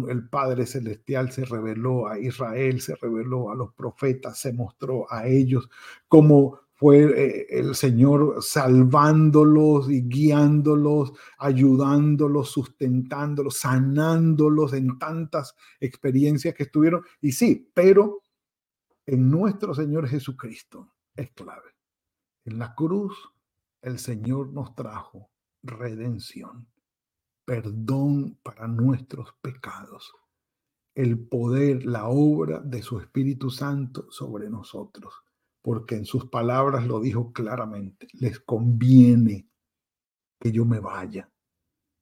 el 0.09 0.29
Padre 0.29 0.67
Celestial 0.67 1.31
se 1.31 1.45
reveló 1.45 2.09
a 2.09 2.19
Israel, 2.19 2.81
se 2.81 2.97
reveló 2.97 3.51
a 3.51 3.55
los 3.55 3.73
profetas, 3.75 4.39
se 4.39 4.53
mostró 4.53 5.07
a 5.13 5.27
ellos, 5.27 5.69
como 6.09 6.61
fue 6.75 7.05
eh, 7.05 7.47
el 7.51 7.75
Señor 7.75 8.43
salvándolos 8.43 9.91
y 9.91 10.03
guiándolos, 10.03 11.13
ayudándolos, 11.39 12.51
sustentándolos, 12.51 13.59
sanándolos 13.59 14.73
en 14.73 14.99
tantas 14.99 15.55
experiencias 15.81 16.55
que 16.55 16.65
estuvieron. 16.65 17.03
Y 17.21 17.33
sí, 17.33 17.71
pero 17.75 18.23
en 19.07 19.31
nuestro 19.31 19.75
Señor 19.75 20.09
Jesucristo 20.09 20.93
es 21.15 21.31
clave. 21.33 21.71
En 22.45 22.59
la 22.59 22.75
cruz 22.75 23.34
el 23.85 23.99
Señor 23.99 24.53
nos 24.53 24.75
trajo 24.75 25.31
redención, 25.63 26.67
perdón 27.45 28.39
para 28.43 28.67
nuestros 28.67 29.35
pecados, 29.41 30.15
el 30.95 31.19
poder, 31.19 31.85
la 31.85 32.09
obra 32.09 32.61
de 32.61 32.83
su 32.83 32.99
Espíritu 32.99 33.51
Santo 33.51 34.11
sobre 34.11 34.49
nosotros, 34.49 35.13
porque 35.63 35.97
en 35.97 36.07
sus 36.07 36.27
palabras 36.27 36.87
lo 36.87 37.01
dijo 37.01 37.33
claramente, 37.33 38.09
les 38.15 38.41
conviene 38.41 39.49
que 40.41 40.51
yo 40.51 40.65
me 40.65 40.81
vaya, 40.81 41.31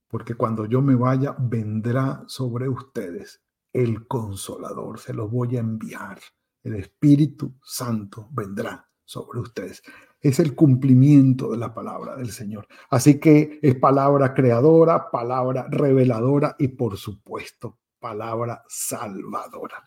porque 0.09 0.35
cuando 0.35 0.67
yo 0.67 0.83
me 0.83 0.95
vaya 0.95 1.35
vendrá 1.39 2.25
sobre 2.27 2.69
ustedes 2.69 3.43
el 3.73 4.07
consolador, 4.07 4.99
se 4.99 5.15
los 5.15 5.31
voy 5.31 5.57
a 5.57 5.61
enviar 5.61 6.21
el 6.63 6.77
Espíritu 6.77 7.55
Santo 7.63 8.29
vendrá 8.31 8.89
sobre 9.05 9.41
ustedes. 9.41 9.83
Es 10.23 10.39
el 10.39 10.55
cumplimiento 10.55 11.51
de 11.51 11.59
la 11.59 11.75
palabra 11.75 12.17
del 12.17 12.31
Señor. 12.31 12.67
Así 12.89 13.19
que 13.19 13.59
es 13.61 13.75
palabra 13.75 14.33
creadora, 14.33 15.11
palabra 15.11 15.67
reveladora 15.69 16.55
y 16.59 16.69
por 16.69 16.97
supuesto 16.97 17.79
palabra 17.99 18.63
salvadora. 18.69 19.83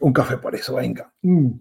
Un 0.00 0.12
café 0.12 0.36
por 0.36 0.54
eso, 0.54 0.76
venga. 0.76 1.12
Mm. 1.22 1.52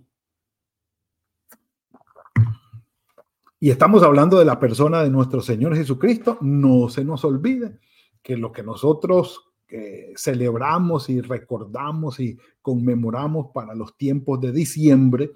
Y 3.59 3.69
estamos 3.69 4.03
hablando 4.03 4.37
de 4.37 4.45
la 4.45 4.59
persona 4.59 5.01
de 5.01 5.09
nuestro 5.09 5.41
Señor 5.41 5.75
Jesucristo. 5.75 6.37
No 6.41 6.89
se 6.89 7.03
nos 7.03 7.23
olvide 7.23 7.79
que 8.21 8.37
lo 8.37 8.51
que 8.51 8.63
nosotros 8.63 9.53
que 9.67 10.13
celebramos 10.15 11.09
y 11.09 11.21
recordamos 11.21 12.19
y 12.19 12.37
conmemoramos 12.61 13.47
para 13.53 13.73
los 13.73 13.97
tiempos 13.97 14.39
de 14.39 14.51
diciembre 14.51 15.31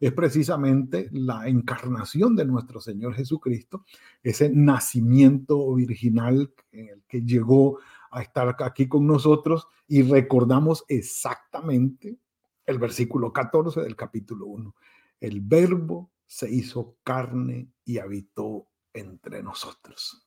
es 0.00 0.12
precisamente 0.12 1.08
la 1.12 1.48
encarnación 1.48 2.36
de 2.36 2.44
nuestro 2.44 2.80
Señor 2.80 3.14
Jesucristo, 3.14 3.84
ese 4.22 4.50
nacimiento 4.50 5.74
virginal 5.74 6.52
en 6.72 6.88
el 6.88 7.02
que 7.08 7.22
llegó 7.22 7.78
a 8.10 8.22
estar 8.22 8.54
aquí 8.60 8.88
con 8.88 9.06
nosotros 9.06 9.66
y 9.88 10.02
recordamos 10.02 10.84
exactamente 10.88 12.18
el 12.66 12.78
versículo 12.78 13.32
14 13.32 13.82
del 13.82 13.96
capítulo 13.96 14.46
1. 14.46 14.74
El 15.20 15.40
verbo 15.40 16.10
se 16.26 16.50
hizo 16.50 16.96
carne 17.02 17.68
y 17.84 17.98
habitó 17.98 18.68
entre 18.92 19.42
nosotros. 19.42 20.26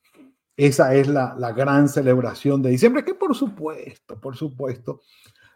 Esa 0.55 0.95
es 0.95 1.07
la, 1.07 1.35
la 1.37 1.51
gran 1.51 1.87
celebración 1.87 2.61
de 2.61 2.71
diciembre, 2.71 3.05
que 3.05 3.13
por 3.13 3.35
supuesto, 3.35 4.19
por 4.19 4.35
supuesto, 4.35 5.01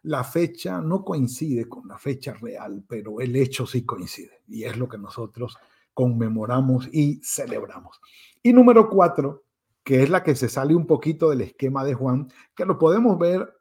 la 0.03 0.24
fecha 0.24 0.81
no 0.81 1.03
coincide 1.03 1.70
con 1.70 1.88
la 1.88 1.98
fecha 1.98 2.34
real, 2.34 2.84
pero 2.88 3.20
el 3.20 3.36
hecho 3.36 3.65
sí 3.65 3.86
coincide 3.86 4.41
y 4.48 4.63
es 4.63 4.77
lo 4.77 4.89
que 4.89 4.98
nosotros 4.98 5.58
conmemoramos 5.93 6.89
y 6.91 7.20
celebramos. 7.24 8.00
Y 8.41 8.53
número 8.53 8.89
cuatro, 8.89 9.43
que 9.84 10.03
es 10.03 10.10
la 10.10 10.24
que 10.24 10.36
se 10.36 10.50
sale 10.50 10.75
un 10.75 10.88
poquito 10.88 11.29
del 11.29 11.41
esquema 11.41 11.84
de 11.84 11.93
Juan, 11.93 12.27
que 12.55 12.65
lo 12.65 12.77
podemos 12.77 13.17
ver 13.20 13.53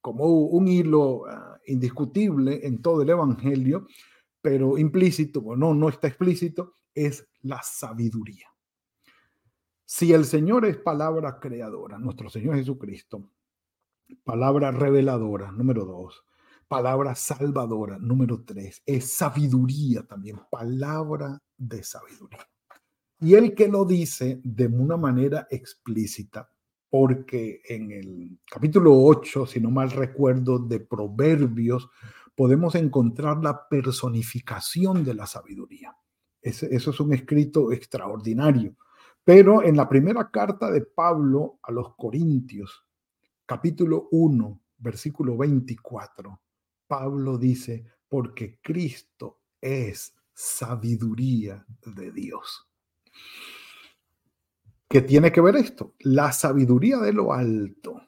como 0.00 0.26
un 0.26 0.68
hilo 0.68 1.26
ah, 1.26 1.58
indiscutible 1.66 2.66
en 2.66 2.82
todo 2.82 3.02
el 3.02 3.10
Evangelio, 3.10 3.86
pero 4.40 4.78
implícito, 4.78 5.40
o 5.40 5.56
no, 5.56 5.74
no 5.74 5.88
está 5.88 6.08
explícito, 6.08 6.74
es 6.94 7.26
la 7.42 7.62
sabiduría. 7.62 8.48
Si 9.84 10.12
el 10.12 10.24
Señor 10.24 10.66
es 10.66 10.76
palabra 10.76 11.38
creadora, 11.40 11.98
nuestro 11.98 12.28
Señor 12.28 12.56
Jesucristo, 12.56 13.30
Palabra 14.24 14.70
reveladora, 14.70 15.52
número 15.52 15.84
dos. 15.84 16.24
Palabra 16.68 17.14
salvadora, 17.14 17.98
número 17.98 18.42
tres. 18.44 18.82
Es 18.84 19.16
sabiduría 19.16 20.02
también, 20.02 20.40
palabra 20.50 21.40
de 21.56 21.82
sabiduría. 21.82 22.46
Y 23.20 23.34
el 23.34 23.54
que 23.54 23.68
lo 23.68 23.84
dice 23.84 24.40
de 24.44 24.66
una 24.66 24.96
manera 24.96 25.46
explícita, 25.50 26.50
porque 26.90 27.60
en 27.64 27.90
el 27.90 28.38
capítulo 28.44 28.92
8, 28.94 29.46
si 29.46 29.60
no 29.60 29.70
mal 29.70 29.90
recuerdo, 29.90 30.58
de 30.58 30.80
Proverbios, 30.80 31.88
podemos 32.34 32.74
encontrar 32.74 33.42
la 33.42 33.68
personificación 33.68 35.02
de 35.04 35.14
la 35.14 35.26
sabiduría. 35.26 35.96
eso 36.40 36.90
es 36.90 37.00
un 37.00 37.12
escrito 37.12 37.72
extraordinario. 37.72 38.76
Pero 39.24 39.64
en 39.64 39.76
la 39.76 39.88
primera 39.88 40.30
carta 40.30 40.70
de 40.70 40.82
Pablo 40.82 41.58
a 41.62 41.72
los 41.72 41.96
Corintios, 41.96 42.85
capítulo 43.46 44.08
1, 44.10 44.60
versículo 44.78 45.36
24, 45.36 46.42
Pablo 46.88 47.38
dice, 47.38 47.86
porque 48.08 48.58
Cristo 48.60 49.40
es 49.60 50.14
sabiduría 50.34 51.64
de 51.84 52.10
Dios. 52.10 52.68
¿Qué 54.88 55.00
tiene 55.00 55.30
que 55.30 55.40
ver 55.40 55.56
esto? 55.56 55.94
La 56.00 56.32
sabiduría 56.32 56.98
de 56.98 57.12
lo 57.12 57.32
alto, 57.32 58.02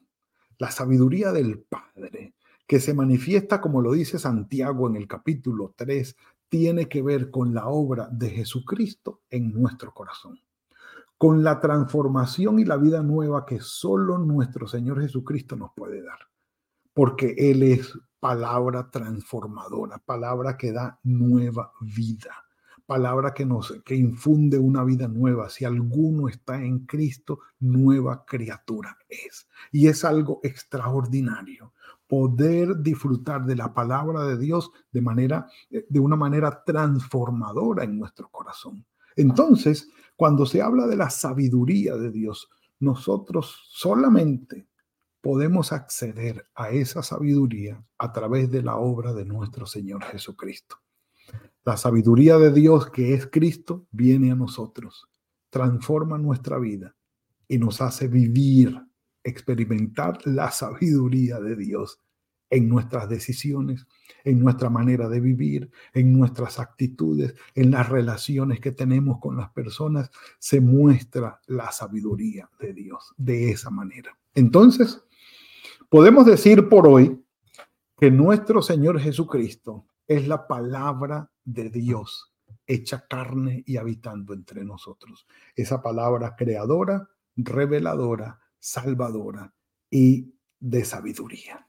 la 0.58 0.72
sabiduría 0.72 1.32
del 1.32 1.60
Padre, 1.60 2.34
que 2.66 2.80
se 2.80 2.92
manifiesta, 2.92 3.60
como 3.60 3.80
lo 3.80 3.92
dice 3.92 4.18
Santiago 4.18 4.88
en 4.88 4.96
el 4.96 5.06
capítulo 5.06 5.72
3, 5.76 6.16
tiene 6.48 6.88
que 6.88 7.02
ver 7.02 7.30
con 7.30 7.54
la 7.54 7.68
obra 7.68 8.08
de 8.10 8.30
Jesucristo 8.30 9.22
en 9.30 9.52
nuestro 9.52 9.94
corazón 9.94 10.40
con 11.18 11.42
la 11.42 11.58
transformación 11.58 12.60
y 12.60 12.64
la 12.64 12.76
vida 12.76 13.02
nueva 13.02 13.44
que 13.44 13.58
solo 13.60 14.18
nuestro 14.18 14.68
Señor 14.68 15.02
Jesucristo 15.02 15.56
nos 15.56 15.72
puede 15.74 16.00
dar. 16.00 16.20
Porque 16.94 17.34
Él 17.36 17.64
es 17.64 17.92
palabra 18.20 18.88
transformadora, 18.90 19.98
palabra 19.98 20.56
que 20.56 20.72
da 20.72 20.98
nueva 21.02 21.72
vida, 21.80 22.44
palabra 22.86 23.34
que 23.34 23.44
nos 23.44 23.74
que 23.84 23.96
infunde 23.96 24.58
una 24.58 24.84
vida 24.84 25.08
nueva. 25.08 25.50
Si 25.50 25.64
alguno 25.64 26.28
está 26.28 26.62
en 26.62 26.86
Cristo, 26.86 27.40
nueva 27.58 28.24
criatura 28.24 28.96
es. 29.08 29.48
Y 29.72 29.88
es 29.88 30.04
algo 30.04 30.40
extraordinario 30.44 31.72
poder 32.06 32.80
disfrutar 32.80 33.44
de 33.44 33.56
la 33.56 33.74
palabra 33.74 34.24
de 34.24 34.38
Dios 34.38 34.70
de 34.90 35.02
manera 35.02 35.46
de 35.68 36.00
una 36.00 36.16
manera 36.16 36.62
transformadora 36.64 37.84
en 37.84 37.98
nuestro 37.98 38.28
corazón. 38.30 38.86
Entonces, 39.14 39.90
cuando 40.18 40.46
se 40.46 40.60
habla 40.60 40.88
de 40.88 40.96
la 40.96 41.10
sabiduría 41.10 41.94
de 41.94 42.10
Dios, 42.10 42.50
nosotros 42.80 43.68
solamente 43.68 44.66
podemos 45.20 45.70
acceder 45.70 46.48
a 46.56 46.70
esa 46.70 47.04
sabiduría 47.04 47.86
a 47.98 48.12
través 48.12 48.50
de 48.50 48.64
la 48.64 48.78
obra 48.78 49.12
de 49.14 49.24
nuestro 49.24 49.64
Señor 49.64 50.02
Jesucristo. 50.02 50.78
La 51.64 51.76
sabiduría 51.76 52.36
de 52.36 52.50
Dios 52.50 52.90
que 52.90 53.14
es 53.14 53.28
Cristo 53.28 53.86
viene 53.92 54.32
a 54.32 54.34
nosotros, 54.34 55.08
transforma 55.50 56.18
nuestra 56.18 56.58
vida 56.58 56.96
y 57.46 57.58
nos 57.58 57.80
hace 57.80 58.08
vivir, 58.08 58.76
experimentar 59.22 60.18
la 60.26 60.50
sabiduría 60.50 61.38
de 61.38 61.54
Dios 61.54 62.00
en 62.50 62.68
nuestras 62.68 63.08
decisiones, 63.08 63.86
en 64.24 64.40
nuestra 64.40 64.70
manera 64.70 65.08
de 65.08 65.20
vivir, 65.20 65.70
en 65.92 66.16
nuestras 66.16 66.58
actitudes, 66.58 67.34
en 67.54 67.70
las 67.70 67.88
relaciones 67.88 68.60
que 68.60 68.72
tenemos 68.72 69.18
con 69.20 69.36
las 69.36 69.50
personas, 69.50 70.10
se 70.38 70.60
muestra 70.60 71.40
la 71.46 71.70
sabiduría 71.72 72.48
de 72.58 72.72
Dios 72.72 73.14
de 73.16 73.50
esa 73.50 73.70
manera. 73.70 74.16
Entonces, 74.34 75.02
podemos 75.88 76.26
decir 76.26 76.68
por 76.68 76.86
hoy 76.86 77.22
que 77.96 78.10
nuestro 78.10 78.62
Señor 78.62 79.00
Jesucristo 79.00 79.86
es 80.06 80.26
la 80.28 80.46
palabra 80.46 81.30
de 81.44 81.70
Dios 81.70 82.32
hecha 82.66 83.06
carne 83.08 83.64
y 83.66 83.78
habitando 83.78 84.34
entre 84.34 84.64
nosotros. 84.64 85.26
Esa 85.56 85.82
palabra 85.82 86.36
creadora, 86.36 87.08
reveladora, 87.36 88.40
salvadora 88.58 89.52
y 89.90 90.34
de 90.60 90.84
sabiduría. 90.84 91.66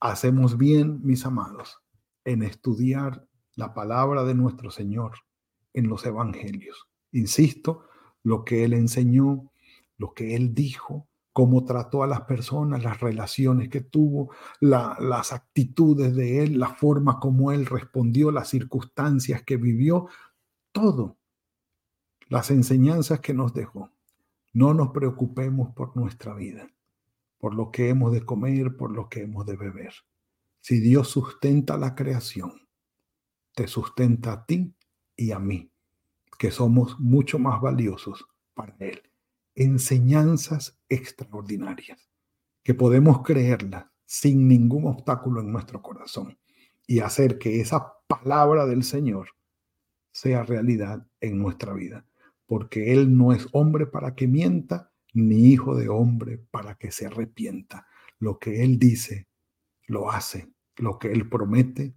Hacemos 0.00 0.56
bien, 0.56 1.00
mis 1.02 1.26
amados, 1.26 1.80
en 2.24 2.44
estudiar 2.44 3.26
la 3.56 3.74
palabra 3.74 4.22
de 4.22 4.32
nuestro 4.32 4.70
Señor 4.70 5.14
en 5.72 5.88
los 5.88 6.06
evangelios. 6.06 6.86
Insisto, 7.10 7.88
lo 8.22 8.44
que 8.44 8.62
Él 8.64 8.74
enseñó, 8.74 9.50
lo 9.96 10.14
que 10.14 10.36
Él 10.36 10.54
dijo, 10.54 11.08
cómo 11.32 11.64
trató 11.64 12.04
a 12.04 12.06
las 12.06 12.20
personas, 12.22 12.84
las 12.84 13.00
relaciones 13.00 13.70
que 13.70 13.80
tuvo, 13.80 14.30
las 14.60 15.32
actitudes 15.32 16.14
de 16.14 16.44
Él, 16.44 16.60
la 16.60 16.74
forma 16.74 17.18
como 17.18 17.50
Él 17.50 17.66
respondió, 17.66 18.30
las 18.30 18.48
circunstancias 18.48 19.42
que 19.42 19.56
vivió, 19.56 20.06
todo, 20.70 21.18
las 22.28 22.52
enseñanzas 22.52 23.18
que 23.18 23.34
nos 23.34 23.52
dejó. 23.52 23.90
No 24.52 24.74
nos 24.74 24.90
preocupemos 24.90 25.74
por 25.74 25.96
nuestra 25.96 26.34
vida 26.34 26.68
por 27.38 27.54
lo 27.54 27.70
que 27.70 27.88
hemos 27.88 28.12
de 28.12 28.24
comer, 28.24 28.76
por 28.76 28.90
lo 28.90 29.08
que 29.08 29.22
hemos 29.22 29.46
de 29.46 29.56
beber. 29.56 29.92
Si 30.60 30.80
Dios 30.80 31.08
sustenta 31.08 31.76
la 31.76 31.94
creación, 31.94 32.68
te 33.54 33.66
sustenta 33.66 34.32
a 34.32 34.46
ti 34.46 34.74
y 35.16 35.32
a 35.32 35.38
mí, 35.38 35.72
que 36.38 36.50
somos 36.50 36.98
mucho 37.00 37.38
más 37.38 37.60
valiosos 37.60 38.26
para 38.54 38.76
Él. 38.78 39.02
Enseñanzas 39.54 40.78
extraordinarias, 40.88 42.08
que 42.62 42.74
podemos 42.74 43.22
creerlas 43.22 43.86
sin 44.04 44.48
ningún 44.48 44.86
obstáculo 44.86 45.40
en 45.40 45.52
nuestro 45.52 45.82
corazón 45.82 46.38
y 46.86 47.00
hacer 47.00 47.38
que 47.38 47.60
esa 47.60 47.94
palabra 48.06 48.66
del 48.66 48.82
Señor 48.82 49.28
sea 50.12 50.42
realidad 50.42 51.06
en 51.20 51.38
nuestra 51.38 51.72
vida, 51.74 52.06
porque 52.46 52.92
Él 52.92 53.16
no 53.16 53.32
es 53.32 53.46
hombre 53.52 53.86
para 53.86 54.14
que 54.14 54.26
mienta, 54.26 54.90
ni 55.14 55.52
hijo 55.52 55.74
de 55.74 55.88
hombre 55.88 56.38
para 56.50 56.76
que 56.76 56.90
se 56.90 57.06
arrepienta. 57.06 57.86
Lo 58.18 58.38
que 58.38 58.62
Él 58.62 58.78
dice, 58.78 59.28
lo 59.86 60.10
hace. 60.10 60.52
Lo 60.76 60.98
que 60.98 61.12
Él 61.12 61.28
promete, 61.28 61.94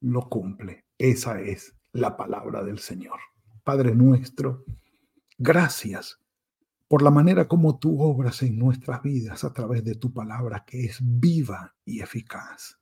lo 0.00 0.28
cumple. 0.28 0.86
Esa 0.98 1.40
es 1.40 1.74
la 1.92 2.16
palabra 2.16 2.62
del 2.62 2.78
Señor. 2.78 3.18
Padre 3.64 3.94
nuestro, 3.94 4.64
gracias 5.38 6.18
por 6.88 7.02
la 7.02 7.10
manera 7.10 7.48
como 7.48 7.78
tú 7.78 8.00
obras 8.02 8.42
en 8.42 8.58
nuestras 8.58 9.02
vidas 9.02 9.44
a 9.44 9.52
través 9.52 9.84
de 9.84 9.94
tu 9.94 10.12
palabra 10.12 10.64
que 10.66 10.84
es 10.84 10.98
viva 11.00 11.74
y 11.84 12.00
eficaz. 12.00 12.78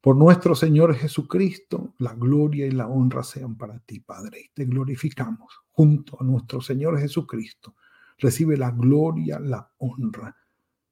Por 0.00 0.16
nuestro 0.16 0.54
Señor 0.54 0.94
Jesucristo, 0.94 1.94
la 1.98 2.14
gloria 2.14 2.66
y 2.66 2.70
la 2.70 2.88
honra 2.88 3.22
sean 3.22 3.56
para 3.56 3.78
ti, 3.80 4.00
Padre. 4.00 4.40
Y 4.40 4.48
te 4.54 4.64
glorificamos 4.64 5.60
junto 5.70 6.20
a 6.20 6.24
nuestro 6.24 6.62
Señor 6.62 6.98
Jesucristo 6.98 7.76
Recibe 8.20 8.56
la 8.56 8.70
gloria, 8.70 9.40
la 9.40 9.72
honra 9.78 10.36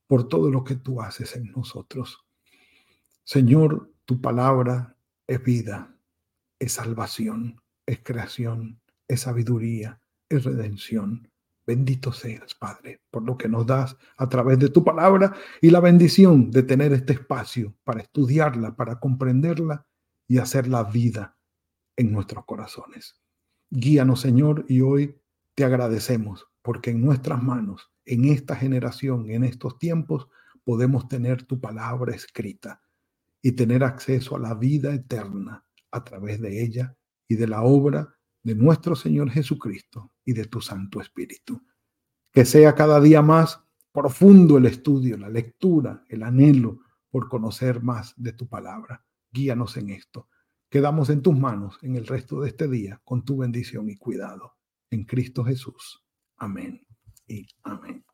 por 0.07 0.27
todo 0.27 0.51
lo 0.51 0.65
que 0.65 0.77
tú 0.77 1.01
haces 1.01 1.37
en 1.37 1.53
nosotros. 1.53 2.27
Señor, 3.23 3.93
tu 4.07 4.21
palabra 4.21 4.97
es 5.27 5.45
vida, 5.45 5.95
es 6.59 6.73
salvación, 6.73 7.61
es 7.85 8.01
creación, 8.03 8.81
es 9.07 9.21
sabiduría, 9.21 10.01
es 10.29 10.45
redención. 10.45 11.31
Bendito 11.67 12.13
seas, 12.13 12.55
Padre, 12.55 13.03
por 13.11 13.23
lo 13.23 13.37
que 13.37 13.51
nos 13.51 13.67
das 13.67 13.95
a 14.17 14.27
través 14.27 14.59
de 14.59 14.71
tu 14.71 14.83
palabra 14.83 15.35
y 15.61 15.71
la 15.71 15.81
bendición 15.81 16.51
de 16.51 16.63
tener 16.63 16.95
este 16.95 17.13
espacio 17.13 17.75
para 17.85 18.01
estudiarla, 18.01 18.75
para 18.75 18.99
comprenderla 18.99 19.87
y 20.27 20.39
hacerla 20.39 20.85
vida 20.85 21.37
en 21.97 22.11
nuestros 22.11 22.47
corazones. 22.47 23.21
Guíanos, 23.69 24.23
Señor, 24.23 24.65
y 24.69 24.81
hoy 24.81 25.21
te 25.55 25.65
agradecemos 25.65 26.47
porque 26.69 26.91
en 26.91 27.01
nuestras 27.01 27.43
manos, 27.43 27.91
en 28.05 28.27
esta 28.27 28.55
generación, 28.55 29.31
en 29.31 29.43
estos 29.43 29.79
tiempos, 29.79 30.29
podemos 30.65 31.09
tener 31.09 31.45
tu 31.45 31.59
palabra 31.59 32.15
escrita 32.15 32.83
y 33.41 33.53
tener 33.53 33.83
acceso 33.83 34.37
a 34.37 34.39
la 34.39 34.53
vida 34.53 34.93
eterna 34.93 35.65
a 35.91 36.05
través 36.05 36.43
de 36.43 36.63
ella 36.63 36.95
y 37.27 37.37
de 37.37 37.47
la 37.47 37.63
obra 37.63 38.15
de 38.43 38.55
nuestro 38.55 38.95
Señor 38.95 39.31
Jesucristo 39.31 40.13
y 40.27 40.35
de 40.35 40.45
tu 40.45 40.61
Santo 40.61 41.01
Espíritu. 41.01 41.59
Que 42.31 42.45
sea 42.45 42.75
cada 42.75 43.01
día 43.01 43.23
más 43.23 43.63
profundo 43.91 44.59
el 44.59 44.67
estudio, 44.67 45.17
la 45.17 45.31
lectura, 45.31 46.05
el 46.11 46.23
anhelo 46.23 46.81
por 47.09 47.31
conocer 47.31 47.83
más 47.83 48.13
de 48.19 48.35
tu 48.35 48.47
palabra. 48.47 49.03
Guíanos 49.33 49.79
en 49.79 49.89
esto. 49.89 50.29
Quedamos 50.69 51.09
en 51.09 51.23
tus 51.23 51.35
manos 51.35 51.79
en 51.81 51.97
el 51.97 52.07
resto 52.07 52.43
de 52.43 52.51
este 52.51 52.69
día 52.69 53.01
con 53.05 53.25
tu 53.25 53.39
bendición 53.39 53.89
y 53.89 53.97
cuidado. 53.97 54.59
En 54.91 55.07
Cristo 55.07 55.43
Jesús. 55.45 56.05
Amén 56.39 56.87
y 57.27 57.47
amén. 57.65 58.05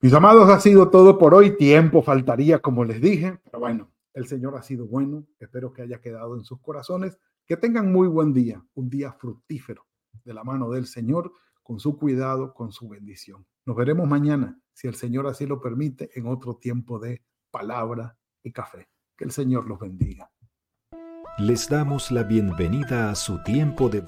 Mis 0.00 0.12
amados, 0.14 0.48
ha 0.48 0.60
sido 0.60 0.90
todo 0.90 1.18
por 1.18 1.34
hoy. 1.34 1.56
Tiempo 1.56 2.02
faltaría, 2.02 2.60
como 2.60 2.84
les 2.84 3.00
dije, 3.00 3.38
pero 3.44 3.60
bueno, 3.60 3.92
el 4.14 4.26
Señor 4.26 4.56
ha 4.56 4.62
sido 4.62 4.86
bueno. 4.86 5.26
Espero 5.38 5.72
que 5.72 5.82
haya 5.82 6.00
quedado 6.00 6.36
en 6.36 6.44
sus 6.44 6.60
corazones. 6.60 7.18
Que 7.46 7.56
tengan 7.56 7.92
muy 7.92 8.08
buen 8.08 8.32
día, 8.32 8.64
un 8.74 8.88
día 8.88 9.12
fructífero 9.12 9.86
de 10.24 10.34
la 10.34 10.44
mano 10.44 10.70
del 10.70 10.86
Señor, 10.86 11.32
con 11.62 11.80
su 11.80 11.98
cuidado, 11.98 12.54
con 12.54 12.72
su 12.72 12.88
bendición. 12.88 13.46
Nos 13.66 13.76
veremos 13.76 14.08
mañana, 14.08 14.58
si 14.72 14.88
el 14.88 14.94
Señor 14.94 15.26
así 15.26 15.46
lo 15.46 15.60
permite, 15.60 16.10
en 16.14 16.26
otro 16.26 16.56
tiempo 16.56 16.98
de 16.98 17.22
palabra 17.50 18.16
y 18.42 18.52
café. 18.52 18.88
Que 19.16 19.24
el 19.24 19.32
Señor 19.32 19.66
los 19.66 19.78
bendiga. 19.78 20.30
Les 21.38 21.68
damos 21.68 22.10
la 22.10 22.22
bienvenida 22.22 23.10
a 23.10 23.14
su 23.14 23.42
tiempo 23.42 23.88
de... 23.88 24.07